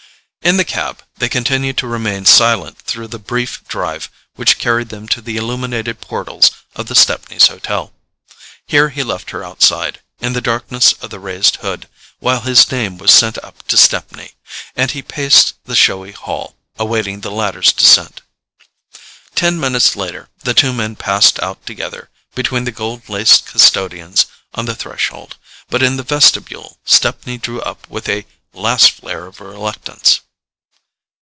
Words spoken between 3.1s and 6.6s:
brief drive which carried them to the illuminated portals